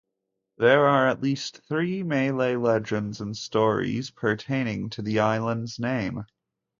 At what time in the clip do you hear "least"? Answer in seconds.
1.21-1.61